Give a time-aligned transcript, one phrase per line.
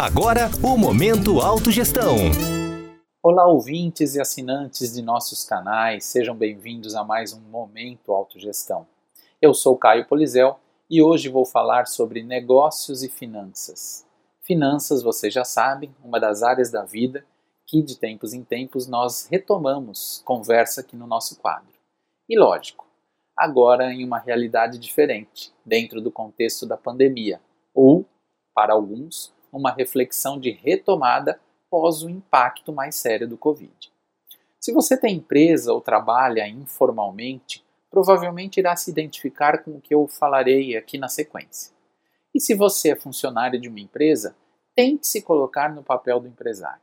[0.00, 2.14] Agora, o Momento Autogestão.
[3.20, 8.86] Olá, ouvintes e assinantes de nossos canais, sejam bem-vindos a mais um Momento Autogestão.
[9.42, 14.06] Eu sou Caio Polizel e hoje vou falar sobre negócios e finanças.
[14.40, 17.26] Finanças, vocês já sabem, uma das áreas da vida
[17.66, 21.74] que de tempos em tempos nós retomamos conversa aqui no nosso quadro.
[22.28, 22.86] E lógico,
[23.36, 27.40] agora em uma realidade diferente, dentro do contexto da pandemia,
[27.74, 28.06] ou,
[28.54, 33.92] para alguns, uma reflexão de retomada após o impacto mais sério do Covid.
[34.60, 40.06] Se você tem empresa ou trabalha informalmente, provavelmente irá se identificar com o que eu
[40.06, 41.72] falarei aqui na sequência.
[42.34, 44.36] E se você é funcionário de uma empresa,
[44.74, 46.82] tente se colocar no papel do empresário.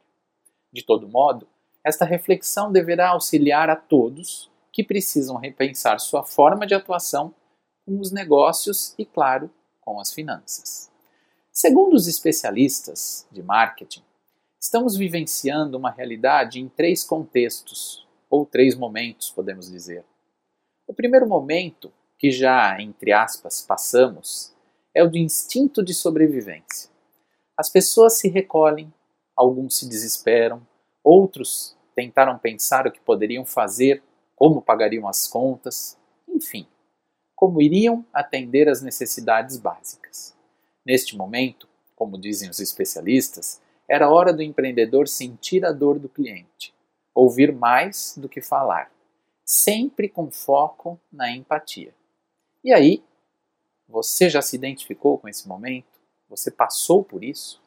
[0.71, 1.47] De todo modo,
[1.83, 7.33] esta reflexão deverá auxiliar a todos que precisam repensar sua forma de atuação
[7.85, 9.49] com os negócios e, claro,
[9.79, 10.91] com as finanças.
[11.57, 14.03] Segundo os especialistas de marketing,
[14.59, 20.03] estamos vivenciando uma realidade em três contextos, ou três momentos, podemos dizer.
[20.85, 24.53] O primeiro momento, que já, entre aspas, passamos,
[24.93, 26.89] é o do instinto de sobrevivência.
[27.57, 28.93] As pessoas se recolhem,
[29.33, 30.61] alguns se desesperam,
[31.01, 34.03] outros tentaram pensar o que poderiam fazer,
[34.35, 35.97] como pagariam as contas,
[36.27, 36.67] enfim,
[37.33, 40.34] como iriam atender às necessidades básicas.
[40.85, 46.73] Neste momento, como dizem os especialistas, era hora do empreendedor sentir a dor do cliente,
[47.13, 48.91] ouvir mais do que falar,
[49.43, 51.93] sempre com foco na empatia.
[52.63, 53.03] E aí,
[53.87, 55.99] você já se identificou com esse momento?
[56.29, 57.61] Você passou por isso?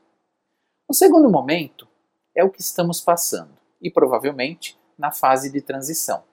[0.86, 1.89] O segundo momento
[2.34, 6.24] é o que estamos passando, e provavelmente na fase de transição.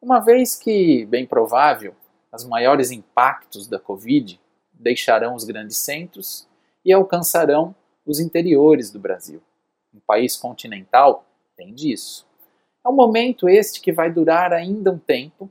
[0.00, 1.94] Uma vez que, bem provável,
[2.32, 4.40] os maiores impactos da Covid
[4.82, 6.46] deixarão os grandes centros
[6.84, 9.40] e alcançarão os interiores do Brasil.
[9.94, 11.24] Um país continental
[11.56, 12.26] tem disso.
[12.84, 15.48] É um momento este que vai durar ainda um tempo.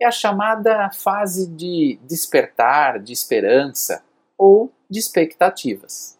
[0.00, 4.02] É a chamada fase de despertar, de esperança
[4.38, 6.18] ou de expectativas.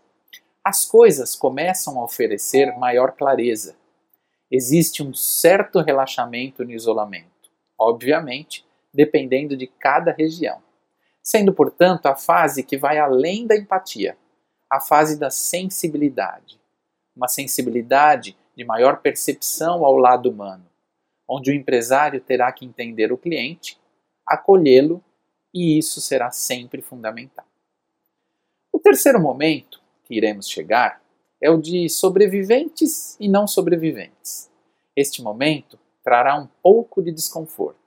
[0.63, 3.77] As coisas começam a oferecer maior clareza.
[4.51, 10.63] Existe um certo relaxamento no isolamento, obviamente, dependendo de cada região
[11.25, 14.19] sendo, portanto, a fase que vai além da empatia,
[14.71, 16.61] a fase da sensibilidade.
[17.17, 20.67] Uma sensibilidade de maior percepção ao lado humano,
[21.27, 23.81] onde o empresário terá que entender o cliente,
[24.27, 25.03] acolhê-lo
[25.53, 27.47] e isso será sempre fundamental.
[28.71, 31.01] O terceiro momento que iremos chegar
[31.41, 34.51] é o de sobreviventes e não sobreviventes.
[34.95, 37.79] Este momento trará um pouco de desconforto,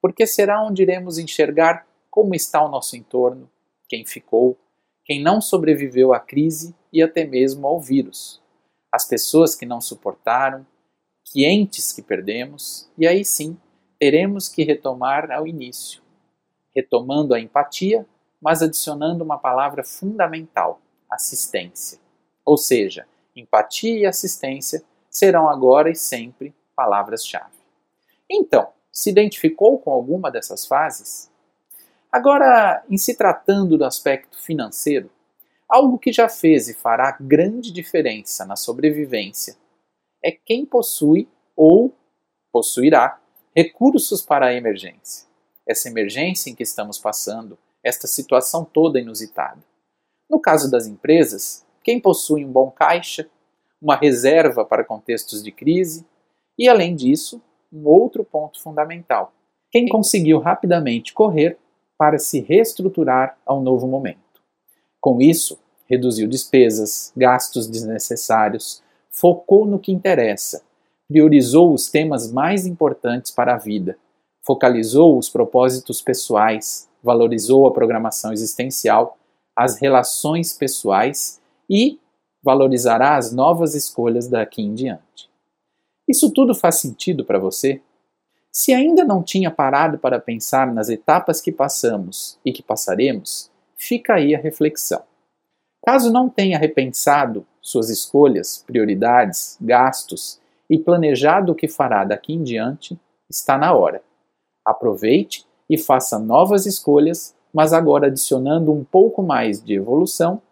[0.00, 3.50] porque será onde iremos enxergar como está o nosso entorno,
[3.88, 4.56] quem ficou,
[5.04, 8.42] quem não sobreviveu à crise e até mesmo ao vírus,
[8.90, 10.66] as pessoas que não suportaram,
[11.24, 13.56] que entes que perdemos, e aí sim
[13.98, 16.02] teremos que retomar ao início,
[16.74, 18.06] retomando a empatia,
[18.40, 20.80] mas adicionando uma palavra fundamental:
[21.10, 21.98] assistência.
[22.44, 27.58] Ou seja, empatia e assistência serão agora e sempre palavras-chave.
[28.30, 31.30] Então, se identificou com alguma dessas fases?
[32.10, 35.10] Agora, em se tratando do aspecto financeiro,
[35.68, 39.56] algo que já fez e fará grande diferença na sobrevivência
[40.24, 41.94] é quem possui ou
[42.50, 43.20] possuirá
[43.54, 45.28] recursos para a emergência.
[45.66, 49.62] Essa emergência em que estamos passando, esta situação toda inusitada.
[50.30, 53.28] No caso das empresas, quem possui um bom caixa,
[53.80, 56.06] uma reserva para contextos de crise
[56.58, 57.40] e, além disso,
[57.72, 59.32] um outro ponto fundamental:
[59.70, 61.58] quem conseguiu rapidamente correr
[61.98, 64.40] para se reestruturar ao novo momento.
[65.00, 70.62] Com isso, reduziu despesas, gastos desnecessários, focou no que interessa,
[71.08, 73.98] priorizou os temas mais importantes para a vida,
[74.46, 79.18] focalizou os propósitos pessoais, valorizou a programação existencial,
[79.56, 81.98] as relações pessoais e
[82.42, 85.28] valorizará as novas escolhas daqui em diante.
[86.08, 87.82] Isso tudo faz sentido para você?
[88.52, 94.14] Se ainda não tinha parado para pensar nas etapas que passamos e que passaremos, fica
[94.14, 95.02] aí a reflexão.
[95.84, 102.42] Caso não tenha repensado suas escolhas, prioridades, gastos e planejado o que fará daqui em
[102.42, 102.98] diante,
[103.30, 104.02] está na hora.
[104.64, 110.42] Aproveite e faça novas escolhas, mas agora adicionando um pouco mais de evolução,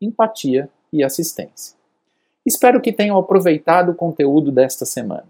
[0.00, 1.76] empatia e assistência.
[2.44, 5.28] Espero que tenham aproveitado o conteúdo desta semana.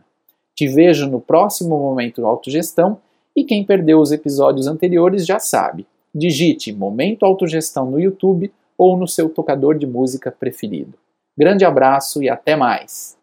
[0.61, 2.99] Te vejo no próximo Momento Autogestão
[3.35, 5.87] e quem perdeu os episódios anteriores já sabe.
[6.15, 10.93] Digite Momento Autogestão no YouTube ou no seu tocador de música preferido.
[11.35, 13.17] Grande abraço e até mais.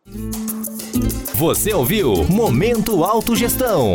[1.36, 3.94] Você ouviu Momento Autogestão.